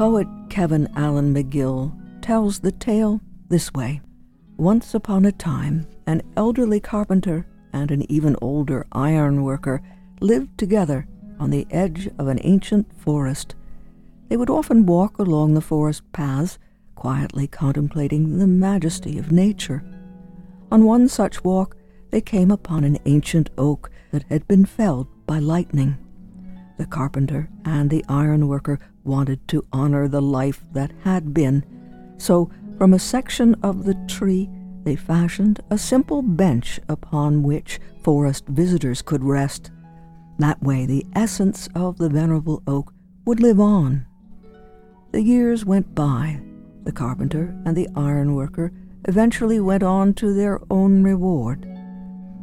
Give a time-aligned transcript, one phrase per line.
[0.00, 1.92] Poet Kevin Allen McGill
[2.22, 4.00] tells the tale this way.
[4.56, 9.82] Once upon a time, an elderly carpenter and an even older iron worker
[10.22, 11.06] lived together
[11.38, 13.54] on the edge of an ancient forest.
[14.30, 16.58] They would often walk along the forest paths,
[16.94, 19.84] quietly contemplating the majesty of nature.
[20.72, 21.76] On one such walk,
[22.08, 25.98] they came upon an ancient oak that had been felled by lightning.
[26.78, 31.64] The carpenter and the ironworker wanted to honor the life that had been,
[32.18, 34.48] so from a section of the tree
[34.84, 39.70] they fashioned a simple bench upon which forest visitors could rest.
[40.38, 42.92] That way the essence of the venerable oak
[43.26, 44.06] would live on.
[45.12, 46.40] The years went by.
[46.84, 48.72] The carpenter and the ironworker
[49.06, 51.66] eventually went on to their own reward.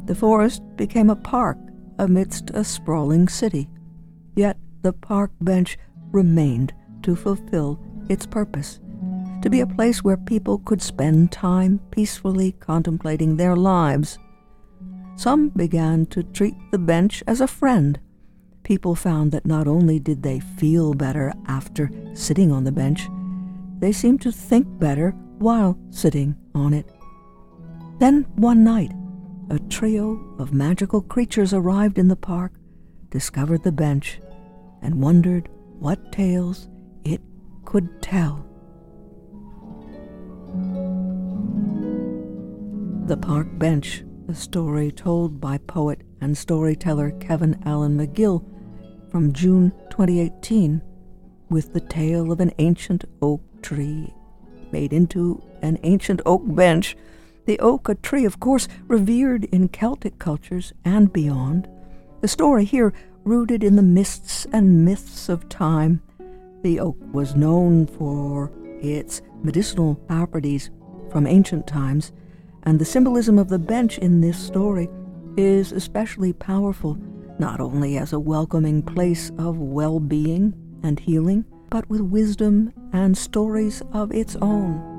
[0.06, 1.58] The forest became a park
[1.98, 3.68] amidst a sprawling city.
[4.36, 5.76] Yet the park bench
[6.12, 7.78] remained to fulfill
[8.08, 8.80] its purpose
[9.42, 14.18] to be a place where people could spend time peacefully contemplating their lives.
[15.16, 17.98] Some began to treat the bench as a friend.
[18.62, 23.08] People found that not only did they feel better after sitting on the bench,
[23.78, 26.90] they seemed to think better while sitting on it.
[27.98, 28.92] Then one night,
[29.50, 32.52] a trio of magical creatures arrived in the park,
[33.10, 34.20] discovered the bench,
[34.82, 35.48] and wondered
[35.78, 36.68] what tales
[37.04, 37.20] it
[37.64, 38.44] could tell.
[43.06, 48.44] The Park Bench, a story told by poet and storyteller Kevin Allen McGill
[49.10, 50.82] from June 2018,
[51.48, 54.12] with the tale of an ancient oak tree
[54.72, 56.96] made into an ancient oak bench.
[57.46, 61.68] The oak, a tree, of course, revered in Celtic cultures and beyond.
[62.20, 62.92] The story here
[63.28, 66.00] rooted in the mists and myths of time.
[66.62, 68.50] The oak was known for
[68.80, 70.70] its medicinal properties
[71.10, 72.12] from ancient times,
[72.62, 74.88] and the symbolism of the bench in this story
[75.36, 76.96] is especially powerful,
[77.38, 83.16] not only as a welcoming place of well being and healing, but with wisdom and
[83.16, 84.97] stories of its own.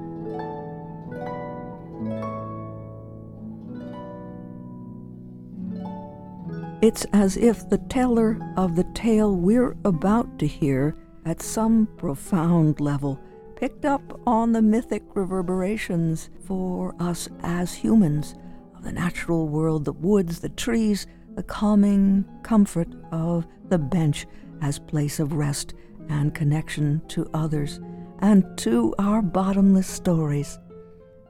[6.82, 10.96] It's as if the teller of the tale we're about to hear,
[11.26, 13.20] at some profound level,
[13.58, 18.34] picked up on the mythic reverberations for us as humans
[18.78, 24.26] of the natural world, the woods, the trees, the calming comfort of the bench
[24.62, 25.74] as place of rest
[26.08, 27.82] and connection to others
[28.20, 30.58] and to our bottomless stories.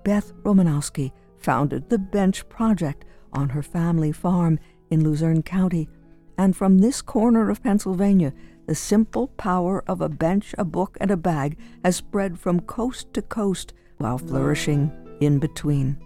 [0.04, 5.90] Beth Romanowski founded the Bench Project on her family farm in Luzerne County,
[6.38, 8.34] and from this corner of Pennsylvania,
[8.66, 13.14] the simple power of a bench, a book, and a bag has spread from coast
[13.14, 15.98] to coast while flourishing in between.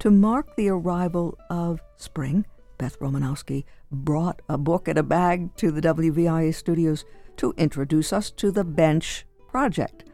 [0.00, 2.44] To mark the arrival of spring,
[2.78, 7.04] Beth Romanowski brought a book and a bag to the WVIA studios
[7.36, 10.04] to introduce us to the Bench Project.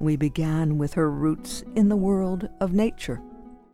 [0.00, 3.20] We began with her roots in the world of nature.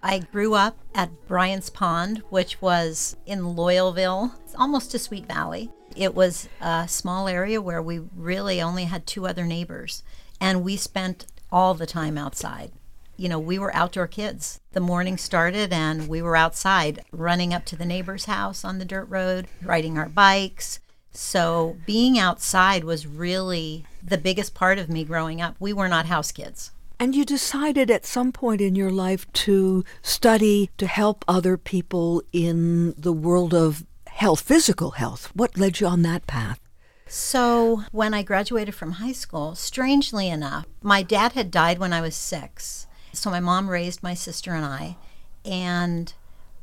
[0.05, 5.71] I grew up at Bryant's Pond, which was in Loyalville, it's almost to Sweet Valley.
[5.95, 10.03] It was a small area where we really only had two other neighbors,
[10.41, 12.73] and we spent all the time outside.
[13.17, 14.61] You know, we were outdoor kids.
[14.73, 18.85] The morning started, and we were outside running up to the neighbor's house on the
[18.85, 20.81] dirt road, riding our bikes.
[21.13, 25.55] So, being outside was really the biggest part of me growing up.
[25.61, 26.72] We were not house kids.
[27.03, 32.23] And you decided at some point in your life to study to help other people
[32.33, 35.29] in the world of health, physical health.
[35.35, 36.61] What led you on that path?
[37.09, 42.01] So, when I graduated from high school, strangely enough, my dad had died when I
[42.01, 42.87] was six.
[43.13, 44.97] So, my mom raised my sister and I.
[45.45, 46.15] And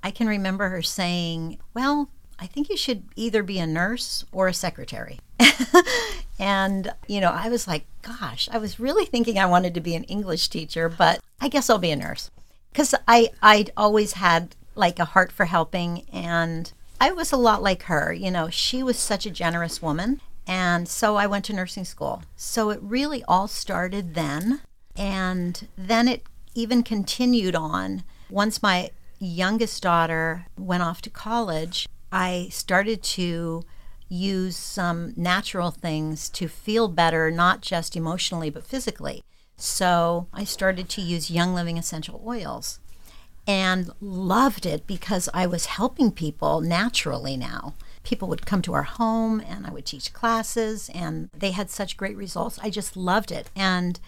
[0.01, 4.47] I can remember her saying, Well, I think you should either be a nurse or
[4.47, 5.19] a secretary.
[6.39, 9.93] and, you know, I was like, Gosh, I was really thinking I wanted to be
[9.93, 12.31] an English teacher, but I guess I'll be a nurse.
[12.71, 16.71] Because I, I'd always had like a heart for helping and
[17.01, 18.13] I was a lot like her.
[18.13, 20.21] You know, she was such a generous woman.
[20.47, 22.23] And so I went to nursing school.
[22.35, 24.61] So it really all started then.
[24.95, 26.23] And then it
[26.55, 28.03] even continued on.
[28.29, 33.63] Once my youngest daughter went off to college, I started to
[34.09, 39.23] use some natural things to feel better, not just emotionally, but physically.
[39.55, 42.79] So I started to use Young Living essential oils
[43.47, 47.73] and loved it because I was helping people naturally now.
[48.03, 51.97] people would come to our home and I would teach classes and they had such
[51.97, 52.59] great results.
[52.61, 53.49] I just loved it.
[53.55, 53.99] And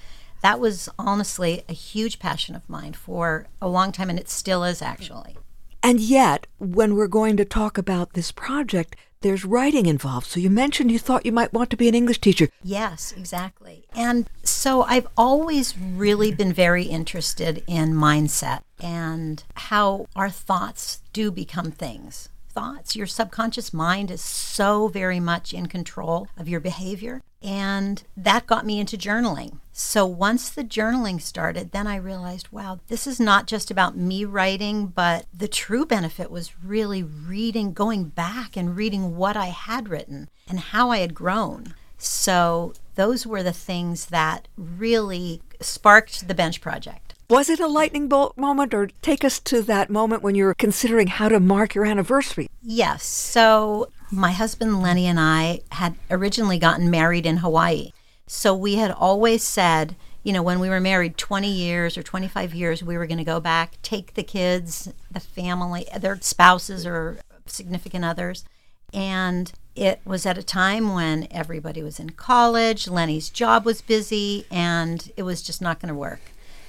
[0.41, 4.63] that was honestly a huge passion of mine for a long time and it still
[4.63, 5.37] is actually.
[5.83, 10.27] And yet, when we're going to talk about this project, there's writing involved.
[10.27, 12.49] So you mentioned you thought you might want to be an English teacher.
[12.63, 13.85] Yes, exactly.
[13.95, 21.31] And so I've always really been very interested in mindset and how our thoughts do
[21.31, 22.29] become things.
[22.49, 27.21] Thoughts, your subconscious mind is so very much in control of your behavior.
[27.43, 29.57] And that got me into journaling.
[29.71, 34.25] So once the journaling started, then I realized, wow, this is not just about me
[34.25, 39.89] writing, but the true benefit was really reading, going back and reading what I had
[39.89, 41.73] written and how I had grown.
[41.97, 47.15] So those were the things that really sparked the bench project.
[47.29, 50.53] Was it a lightning bolt moment, or take us to that moment when you were
[50.53, 52.49] considering how to mark your anniversary?
[52.61, 53.05] Yes.
[53.05, 57.91] So my husband Lenny and I had originally gotten married in Hawaii.
[58.27, 62.53] So we had always said, you know, when we were married 20 years or 25
[62.53, 67.19] years, we were going to go back, take the kids, the family, their spouses or
[67.45, 68.45] significant others.
[68.93, 74.45] And it was at a time when everybody was in college, Lenny's job was busy,
[74.51, 76.21] and it was just not going to work.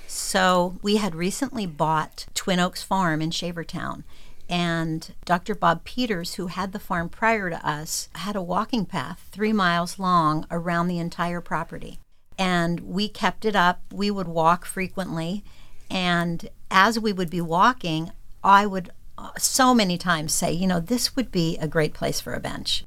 [0.06, 4.04] So we had recently bought Twin Oaks Farm in Shavertown.
[4.52, 5.54] And Dr.
[5.54, 9.98] Bob Peters, who had the farm prior to us, had a walking path three miles
[9.98, 11.98] long around the entire property.
[12.38, 13.80] And we kept it up.
[13.90, 15.42] We would walk frequently.
[15.90, 18.12] And as we would be walking,
[18.44, 22.20] I would uh, so many times say, you know, this would be a great place
[22.20, 22.84] for a bench.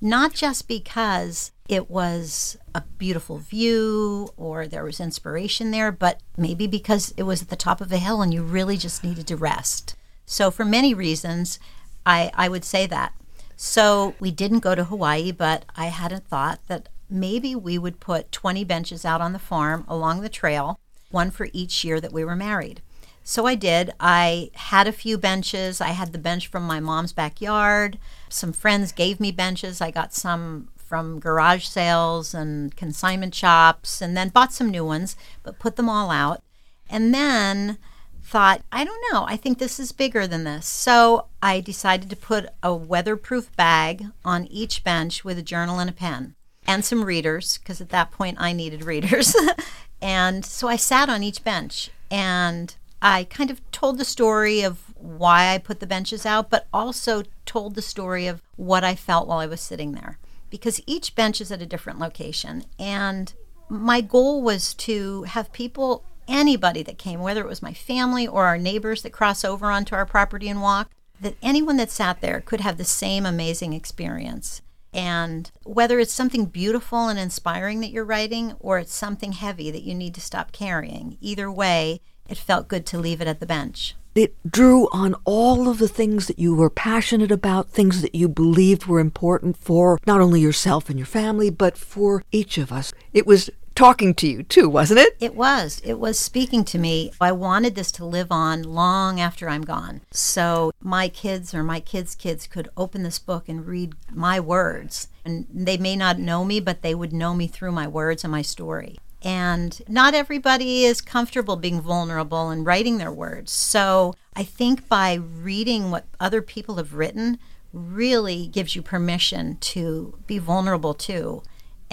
[0.00, 6.66] Not just because it was a beautiful view or there was inspiration there, but maybe
[6.66, 9.36] because it was at the top of a hill and you really just needed to
[9.36, 9.96] rest.
[10.26, 11.58] So, for many reasons,
[12.06, 13.14] I, I would say that.
[13.56, 18.00] So, we didn't go to Hawaii, but I had a thought that maybe we would
[18.00, 20.78] put 20 benches out on the farm along the trail,
[21.10, 22.82] one for each year that we were married.
[23.26, 23.90] So I did.
[23.98, 25.80] I had a few benches.
[25.80, 27.98] I had the bench from my mom's backyard.
[28.28, 29.80] Some friends gave me benches.
[29.80, 35.16] I got some from garage sales and consignment shops and then bought some new ones,
[35.42, 36.42] but put them all out.
[36.90, 37.78] And then
[38.24, 40.66] thought, I don't know, I think this is bigger than this.
[40.66, 45.90] So I decided to put a weatherproof bag on each bench with a journal and
[45.90, 46.34] a pen
[46.66, 49.36] and some readers, because at that point I needed readers.
[50.02, 54.78] and so I sat on each bench and I kind of told the story of
[54.96, 59.28] why I put the benches out, but also told the story of what I felt
[59.28, 60.18] while I was sitting there.
[60.48, 62.64] Because each bench is at a different location.
[62.78, 63.34] And
[63.68, 68.46] my goal was to have people anybody that came, whether it was my family or
[68.46, 70.90] our neighbors that cross over onto our property and walk,
[71.20, 74.62] that anyone that sat there could have the same amazing experience.
[74.92, 79.82] And whether it's something beautiful and inspiring that you're writing or it's something heavy that
[79.82, 83.46] you need to stop carrying, either way, it felt good to leave it at the
[83.46, 83.96] bench.
[84.14, 88.28] It drew on all of the things that you were passionate about, things that you
[88.28, 92.92] believed were important for not only yourself and your family, but for each of us.
[93.12, 95.16] It was talking to you too, wasn't it?
[95.20, 95.80] It was.
[95.84, 97.12] It was speaking to me.
[97.20, 100.02] I wanted this to live on long after I'm gone.
[100.10, 105.08] So my kids or my kids' kids could open this book and read my words.
[105.24, 108.30] And they may not know me, but they would know me through my words and
[108.30, 108.98] my story.
[109.22, 113.52] And not everybody is comfortable being vulnerable and writing their words.
[113.52, 117.38] So I think by reading what other people have written
[117.72, 121.42] really gives you permission to be vulnerable too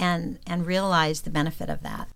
[0.02, 2.08] and and realize the benefit of that.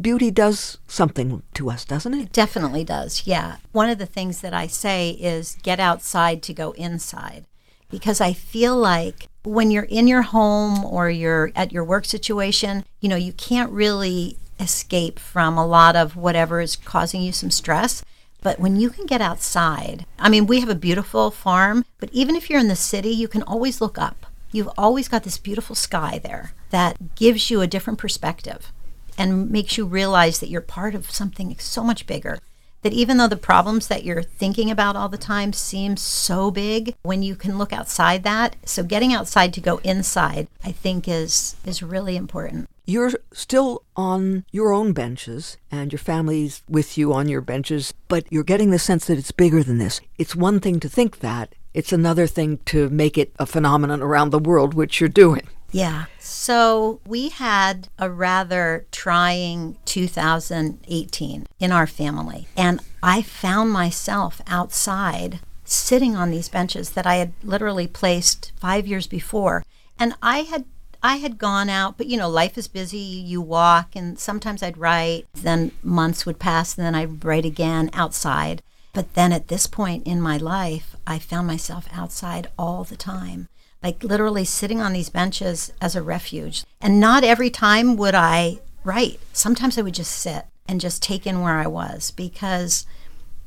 [0.00, 2.22] Beauty does something to us, doesn't it?
[2.22, 3.26] It definitely does.
[3.26, 3.56] Yeah.
[3.72, 7.46] One of the things that I say is get outside to go inside
[7.90, 12.84] because I feel like when you're in your home or you're at your work situation,
[13.00, 17.50] you know, you can't really escape from a lot of whatever is causing you some
[17.50, 18.04] stress.
[18.42, 22.36] But when you can get outside, I mean, we have a beautiful farm, but even
[22.36, 25.74] if you're in the city, you can always look up you've always got this beautiful
[25.74, 28.72] sky there that gives you a different perspective
[29.18, 32.38] and makes you realize that you're part of something so much bigger.
[32.82, 36.94] That even though the problems that you're thinking about all the time seem so big,
[37.02, 41.56] when you can look outside that, so getting outside to go inside, I think is
[41.66, 42.70] is really important.
[42.86, 48.24] You're still on your own benches and your family's with you on your benches, but
[48.30, 50.00] you're getting the sense that it's bigger than this.
[50.16, 54.30] It's one thing to think that, it's another thing to make it a phenomenon around
[54.30, 55.46] the world, which you're doing.
[55.72, 56.06] Yeah.
[56.18, 62.48] So we had a rather trying 2018 in our family.
[62.56, 68.86] And I found myself outside sitting on these benches that I had literally placed five
[68.86, 69.64] years before.
[69.98, 70.64] And I had
[71.02, 72.98] I had gone out, but you know, life is busy.
[72.98, 75.26] You walk, and sometimes I'd write.
[75.32, 78.62] Then months would pass, and then I'd write again outside.
[78.92, 83.48] But then at this point in my life, I found myself outside all the time,
[83.82, 86.64] like literally sitting on these benches as a refuge.
[86.80, 89.20] And not every time would I write.
[89.32, 92.86] Sometimes I would just sit and just take in where I was because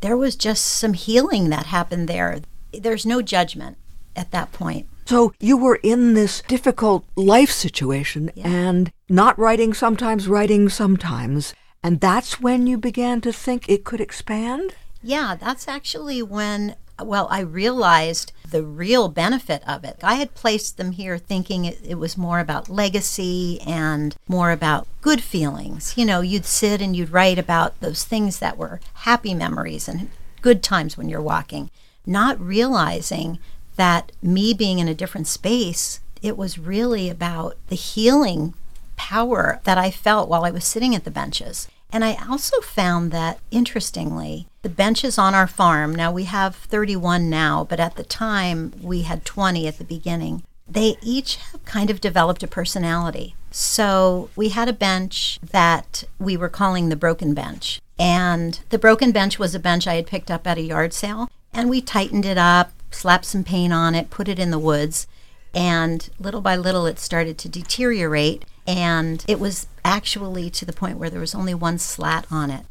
[0.02, 2.42] there was just some healing that happened there.
[2.74, 3.78] There's no judgment
[4.16, 4.88] at that point.
[5.06, 8.48] So you were in this difficult life situation Yeah.
[8.48, 11.54] and not writing sometimes, writing sometimes.
[11.84, 14.76] And that's when you began to think it could expand?
[15.04, 19.98] Yeah, that's actually when, well, I realized the real benefit of it.
[20.02, 24.88] I had placed them here thinking it, it was more about legacy and more about
[25.02, 25.96] good feelings.
[25.98, 30.10] You know, you'd sit and you'd write about those things that were happy memories and
[30.42, 31.70] good times when you're walking,
[32.06, 33.40] not realizing
[33.76, 38.54] that me being in a different space, it was really about the healing
[38.96, 41.68] power that I felt while I was sitting at the benches.
[41.94, 47.30] And I also found that, interestingly, the benches on our farm, now we have 31
[47.30, 51.92] now, but at the time we had 20 at the beginning, they each have kind
[51.92, 53.36] of developed a personality.
[53.52, 57.80] So we had a bench that we were calling the broken bench.
[58.00, 61.30] And the broken bench was a bench I had picked up at a yard sale.
[61.54, 65.06] And we tightened it up, slapped some paint on it, put it in the woods.
[65.54, 68.46] And little by little, it started to deteriorate.
[68.66, 72.66] And it was actually to the point where there was only one slat on it.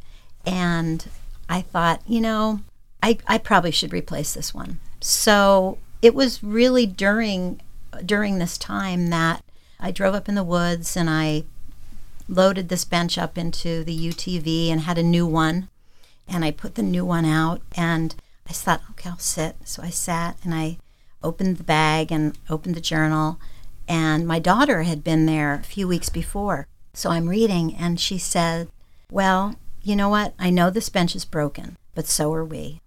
[0.47, 1.07] And
[1.49, 2.61] I thought, you know,
[3.03, 4.81] I, I probably should replace this one.
[5.01, 7.61] So it was really during
[8.07, 9.45] during this time that
[9.79, 11.45] I drove up in the woods and I
[12.29, 15.69] loaded this bench up into the UTV and had a new one.
[16.27, 18.15] And I put the new one out and
[18.49, 19.57] I thought, okay, I'll sit.
[19.65, 20.79] So I sat and I
[21.23, 23.39] opened the bag and opened the journal.
[23.93, 26.67] And my daughter had been there a few weeks before.
[26.95, 28.69] So I'm reading and she said,
[29.11, 30.33] Well, you know what?
[30.39, 32.81] I know this bench is broken, but so are we.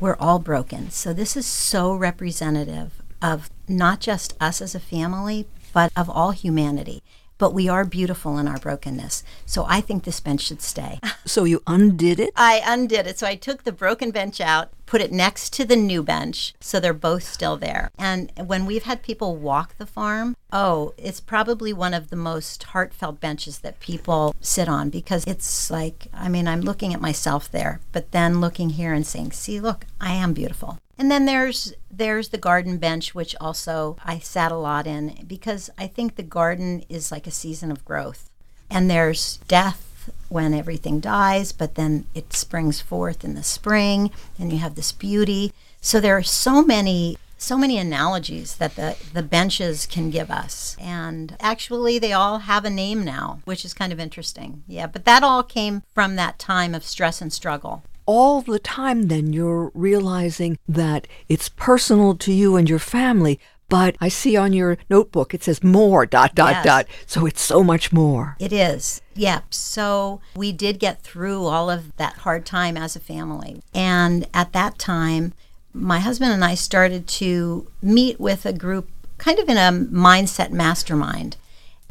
[0.00, 0.90] We're all broken.
[0.90, 6.30] So this is so representative of not just us as a family, but of all
[6.30, 7.02] humanity.
[7.38, 9.22] But we are beautiful in our brokenness.
[9.44, 11.00] So I think this bench should stay.
[11.26, 12.30] So you undid it?
[12.36, 13.18] I undid it.
[13.18, 16.54] So I took the broken bench out, put it next to the new bench.
[16.60, 17.90] So they're both still there.
[17.98, 22.62] And when we've had people walk the farm, oh, it's probably one of the most
[22.62, 27.50] heartfelt benches that people sit on because it's like, I mean, I'm looking at myself
[27.50, 30.78] there, but then looking here and saying, see, look, I am beautiful.
[30.98, 35.70] And then there's there's the garden bench, which also I sat a lot in because
[35.78, 38.30] I think the garden is like a season of growth.
[38.70, 44.52] And there's death when everything dies, but then it springs forth in the spring, and
[44.52, 45.52] you have this beauty.
[45.80, 50.76] So there are so many so many analogies that the, the benches can give us.
[50.80, 54.64] And actually they all have a name now, which is kind of interesting.
[54.66, 57.82] Yeah, but that all came from that time of stress and struggle.
[58.06, 63.38] All the time, then, you're realizing that it's personal to you and your family.
[63.68, 66.64] But I see on your notebook it says more, dot, dot, Yes.
[66.64, 66.86] dot.
[67.04, 68.36] So it's so much more.
[68.38, 69.02] It is.
[69.14, 69.40] Yeah.
[69.50, 73.60] So we did get through all of that hard time as a family.
[73.74, 75.32] And at that time,
[75.72, 80.50] my husband and I started to meet with a group kind of in a mindset
[80.52, 81.36] mastermind.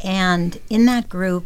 [0.01, 1.45] And in that group,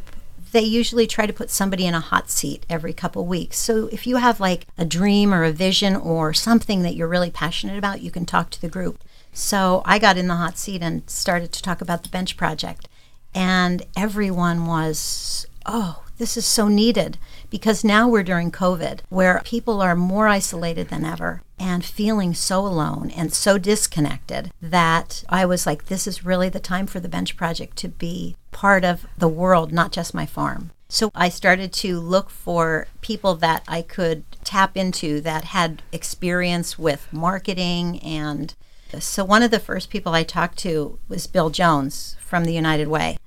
[0.52, 3.58] they usually try to put somebody in a hot seat every couple weeks.
[3.58, 7.32] So if you have like a dream or a vision or something that you're really
[7.32, 9.04] passionate about, you can talk to the group.
[9.34, 12.88] So I got in the hot seat and started to talk about the bench project.
[13.34, 17.18] And everyone was, oh, this is so needed
[17.50, 22.60] because now we're during COVID where people are more isolated than ever and feeling so
[22.60, 27.10] alone and so disconnected that I was like, this is really the time for the
[27.10, 30.72] Bench Project to be part of the world, not just my farm.
[30.90, 36.78] So I started to look for people that I could tap into that had experience
[36.78, 38.54] with marketing and
[38.98, 42.88] so one of the first people I talked to was Bill Jones from the United
[42.88, 43.20] Way,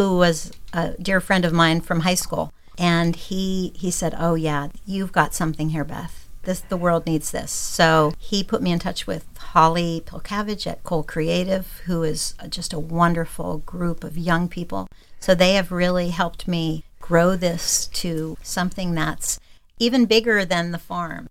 [0.00, 2.54] who was a dear friend of mine from high school.
[2.78, 6.26] And he he said, "Oh yeah, you've got something here, Beth.
[6.44, 10.84] This the world needs this." So he put me in touch with Holly Pilkavage at
[10.84, 14.88] Coal Creative, who is just a wonderful group of young people.
[15.18, 19.38] So they have really helped me grow this to something that's
[19.78, 21.28] even bigger than the farm.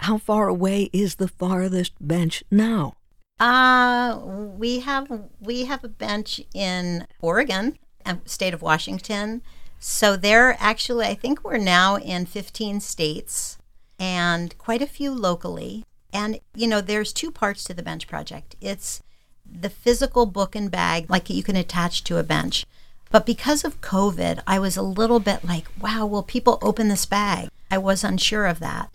[0.00, 2.92] How far away is the farthest bench now?
[3.40, 9.42] Uh, we have we have a bench in Oregon, Um, state of Washington.
[9.78, 13.58] So they're actually, I think we're now in 15 states
[13.98, 15.84] and quite a few locally.
[16.12, 18.54] And, you know, there's two parts to the bench project.
[18.60, 19.02] It's
[19.44, 22.64] the physical book and bag, like you can attach to a bench.
[23.10, 27.04] But because of COVID, I was a little bit like, wow, will people open this
[27.04, 27.50] bag?
[27.70, 28.90] I was unsure of that.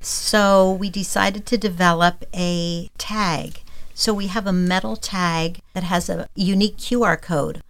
[0.00, 3.62] So we decided to develop a tag.
[3.94, 7.62] So we have a metal tag that has a unique QR code.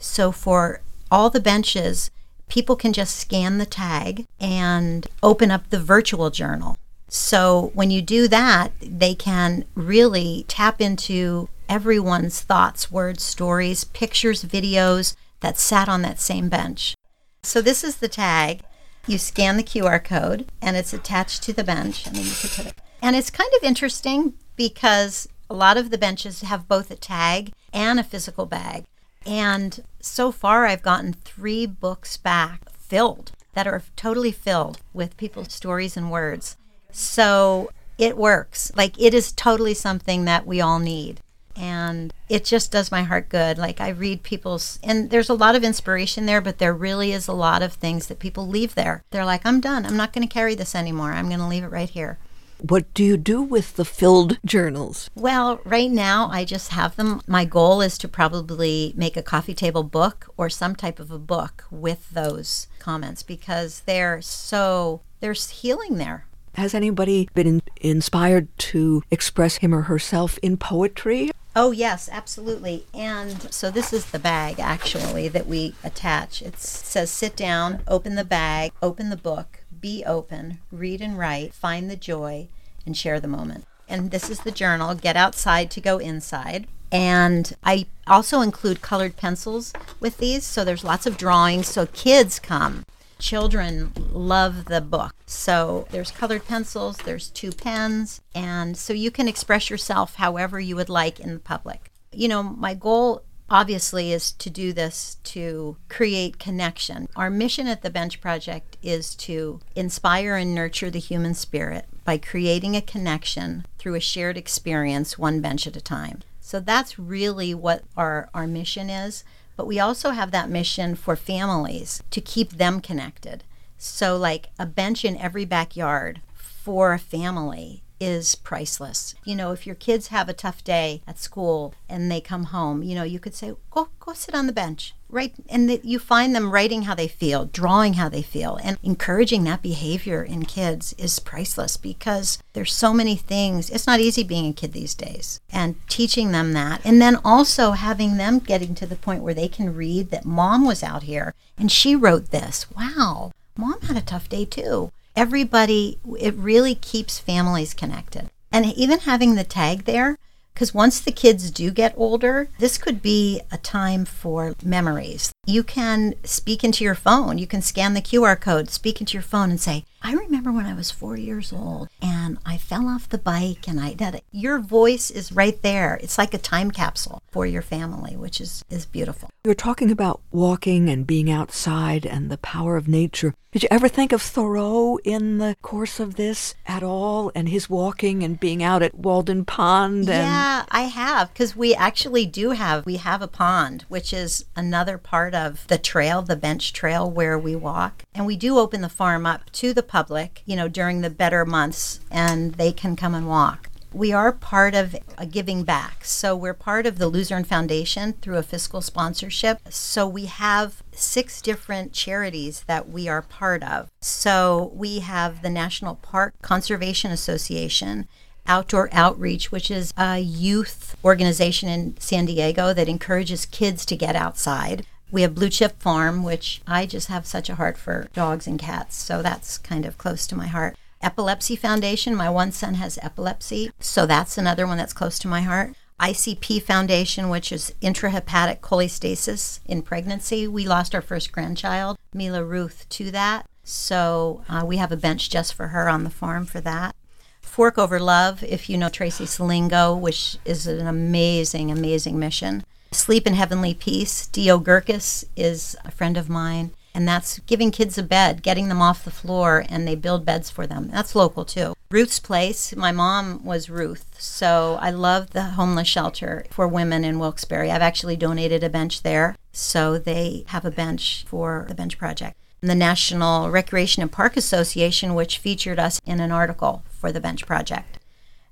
[0.00, 0.80] So for
[1.10, 2.10] all the benches,
[2.48, 6.76] people can just scan the tag and open up the virtual journal.
[7.08, 14.44] So when you do that, they can really tap into everyone's thoughts, words, stories, pictures,
[14.44, 16.94] videos that sat on that same bench.
[17.42, 18.60] So this is the tag.
[19.06, 22.06] You scan the QR code and it's attached to the bench.
[22.06, 22.74] I mean, you could put it.
[23.02, 27.52] And it's kind of interesting because a lot of the benches have both a tag
[27.72, 28.84] and a physical bag.
[29.26, 35.52] And so far, I've gotten three books back filled that are totally filled with people's
[35.52, 36.56] stories and words.
[36.92, 38.72] So it works.
[38.74, 41.20] Like it is totally something that we all need.
[41.56, 43.58] And it just does my heart good.
[43.58, 47.28] Like I read people's, and there's a lot of inspiration there, but there really is
[47.28, 49.02] a lot of things that people leave there.
[49.10, 49.84] They're like, I'm done.
[49.84, 51.12] I'm not going to carry this anymore.
[51.12, 52.18] I'm going to leave it right here.
[52.62, 55.10] What do you do with the filled journals?
[55.14, 57.22] Well, right now I just have them.
[57.26, 61.18] My goal is to probably make a coffee table book or some type of a
[61.18, 66.26] book with those comments because they're so, there's healing there.
[66.54, 71.30] Has anybody been in- inspired to express him or herself in poetry?
[71.56, 72.86] Oh, yes, absolutely.
[72.94, 76.42] And so this is the bag actually that we attach.
[76.42, 81.54] It says sit down, open the bag, open the book, be open, read and write,
[81.54, 82.48] find the joy,
[82.84, 83.64] and share the moment.
[83.88, 86.66] And this is the journal, get outside to go inside.
[86.92, 90.44] And I also include colored pencils with these.
[90.44, 91.68] So there's lots of drawings.
[91.68, 92.84] So kids come
[93.20, 95.14] children love the book.
[95.26, 100.74] So there's colored pencils, there's two pens, and so you can express yourself however you
[100.76, 101.92] would like in the public.
[102.12, 107.08] You know, my goal obviously is to do this to create connection.
[107.16, 112.16] Our mission at the Bench Project is to inspire and nurture the human spirit by
[112.16, 116.20] creating a connection through a shared experience, one bench at a time.
[116.40, 119.24] So that's really what our, our mission is.
[119.56, 123.44] But we also have that mission for families to keep them connected.
[123.76, 129.14] So, like a bench in every backyard for a family is priceless.
[129.24, 132.82] You know, if your kids have a tough day at school and they come home,
[132.82, 135.34] you know, you could say, "Go go sit on the bench." Right?
[135.48, 139.42] And the, you find them writing how they feel, drawing how they feel, and encouraging
[139.44, 143.70] that behavior in kids is priceless because there's so many things.
[143.70, 145.40] It's not easy being a kid these days.
[145.52, 149.48] And teaching them that and then also having them getting to the point where they
[149.48, 152.70] can read that mom was out here and she wrote this.
[152.70, 153.32] Wow.
[153.56, 158.30] Mom had a tough day too everybody, it really keeps families connected.
[158.52, 160.16] And even having the tag there,
[160.54, 165.32] because once the kids do get older, this could be a time for memories.
[165.46, 167.38] You can speak into your phone.
[167.38, 170.66] You can scan the QR code, speak into your phone, and say, I remember when
[170.66, 174.24] I was four years old and I fell off the bike and I did it.
[174.30, 175.98] Your voice is right there.
[176.02, 179.30] It's like a time capsule for your family, which is, is beautiful.
[179.44, 183.34] You were talking about walking and being outside and the power of nature.
[183.52, 187.68] Did you ever think of Thoreau in the course of this at all and his
[187.68, 190.08] walking and being out at Walden Pond?
[190.08, 190.08] And...
[190.08, 194.98] Yeah, I have because we actually do have, we have a pond, which is another
[194.98, 198.04] part of the trail, the bench trail where we walk.
[198.14, 201.44] And we do open the farm up to the public, you know, during the better
[201.44, 203.68] months and they can come and walk.
[203.92, 206.04] We are part of a giving back.
[206.04, 209.58] So we're part of the Luzerne Foundation through a fiscal sponsorship.
[209.68, 213.90] So we have six different charities that we are part of.
[214.00, 218.06] So we have the National Park Conservation Association,
[218.46, 224.14] Outdoor Outreach, which is a youth organization in San Diego that encourages kids to get
[224.14, 224.86] outside.
[225.12, 228.58] We have Blue Chip Farm, which I just have such a heart for dogs and
[228.58, 230.76] cats, so that's kind of close to my heart.
[231.02, 235.40] Epilepsy Foundation, my one son has epilepsy, so that's another one that's close to my
[235.40, 235.74] heart.
[235.98, 240.46] ICP Foundation, which is intrahepatic cholestasis in pregnancy.
[240.46, 243.46] We lost our first grandchild, Mila Ruth, to that.
[243.64, 246.94] So uh, we have a bench just for her on the farm for that.
[247.40, 252.64] Fork Over Love, if you know Tracy Salingo, which is an amazing, amazing mission.
[252.92, 254.26] Sleep in Heavenly Peace.
[254.26, 258.82] Dio Gurkis is a friend of mine, and that's giving kids a bed, getting them
[258.82, 260.88] off the floor, and they build beds for them.
[260.90, 261.74] That's local too.
[261.92, 262.74] Ruth's Place.
[262.74, 267.70] My mom was Ruth, so I love the homeless shelter for women in Wilkes-Barre.
[267.70, 272.36] I've actually donated a bench there, so they have a bench for the Bench Project.
[272.60, 277.20] And The National Recreation and Park Association, which featured us in an article for the
[277.20, 277.98] Bench Project.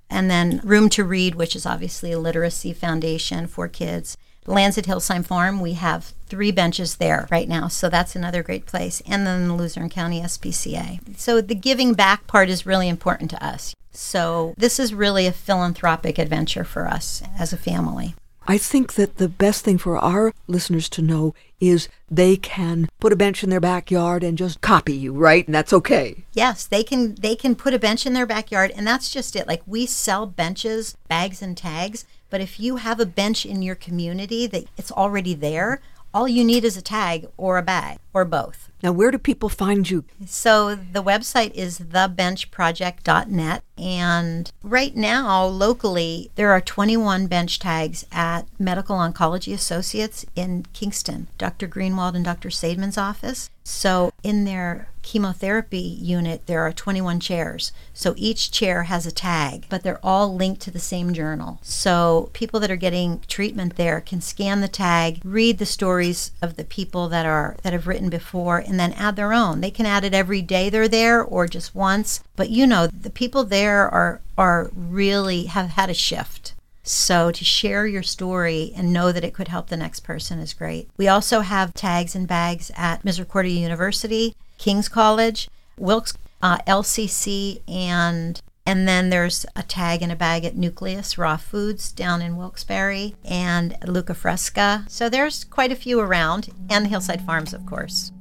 [0.09, 4.17] And then Room to Read, which is obviously a literacy foundation for kids.
[4.49, 8.65] Lands at Hillside Farm, we have three benches there right now, so that's another great
[8.65, 9.03] place.
[9.07, 11.01] And then the Luzerne County SPCA.
[11.19, 13.75] So the giving back part is really important to us.
[13.93, 18.15] So this is really a philanthropic adventure for us as a family.
[18.51, 23.13] I think that the best thing for our listeners to know is they can put
[23.13, 25.47] a bench in their backyard and just copy you, right?
[25.47, 26.25] And that's okay.
[26.33, 29.47] Yes, they can they can put a bench in their backyard and that's just it.
[29.47, 33.75] Like we sell benches, bags and tags, but if you have a bench in your
[33.75, 35.81] community that it's already there,
[36.15, 38.71] all you need is a tag or a bag or both.
[38.83, 40.05] Now, where do people find you?
[40.25, 43.63] So, the website is thebenchproject.net.
[43.77, 51.27] And right now, locally, there are 21 bench tags at Medical Oncology Associates in Kingston,
[51.39, 51.67] Dr.
[51.67, 52.51] Greenwald and Dr.
[52.51, 53.51] Seidman's office.
[53.65, 57.73] So, in their chemotherapy unit, there are 21 chairs.
[57.95, 61.61] So each chair has a tag, but they're all linked to the same journal.
[61.63, 66.57] So people that are getting treatment there can scan the tag, read the stories of
[66.57, 69.63] the people that are that have written before and then add their own.
[69.63, 73.09] They can add it every day they're there or just once, but you know, the
[73.09, 76.53] people there are are really have had a shift.
[76.83, 80.53] So to share your story and know that it could help the next person is
[80.53, 80.91] great.
[80.99, 88.41] We also have tags and bags at Misericordia University King's College, Wilkes, uh, LCC, and
[88.67, 93.15] and then there's a tag and a bag at Nucleus Raw Foods down in Wilkes-Barre
[93.25, 94.85] and Luca Fresca.
[94.89, 98.13] So there's quite a few around, and Hillside Farms, of course.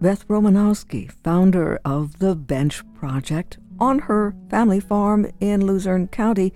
[0.00, 6.52] Beth Romanowski, founder of the Bench Project, on her family farm in Luzerne County,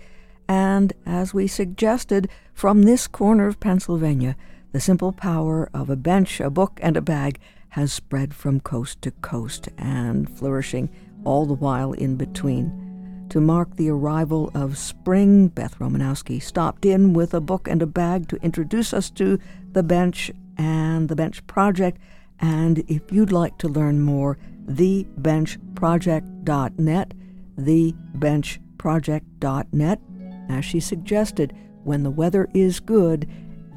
[0.49, 4.35] and as we suggested, from this corner of Pennsylvania,
[4.73, 7.39] the simple power of a bench, a book, and a bag
[7.71, 10.91] has spread from coast to coast and flourishing
[11.25, 13.27] all the while in between.
[13.31, 17.87] To mark the arrival of spring, Beth Romanowski stopped in with a book and a
[17.87, 19.39] bag to introduce us to
[19.73, 21.99] the bench and the bench project.
[22.41, 27.15] And if you'd like to learn more, thebenchproject.net,
[27.59, 30.01] thebenchproject.net.
[30.49, 31.55] As she suggested,
[31.85, 33.29] when the weather is good,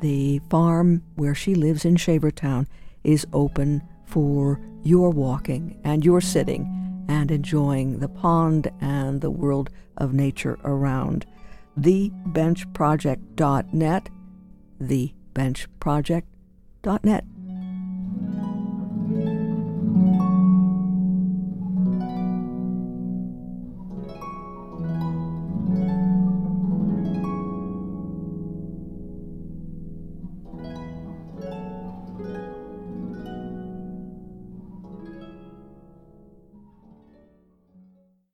[0.01, 2.67] the farm where she lives in Shavertown
[3.03, 6.71] is open for your walking and your sitting
[7.08, 11.27] and enjoying the pond and the world of nature around.
[11.79, 14.10] TheBenchProject.net,
[14.81, 17.25] TheBenchProject.net.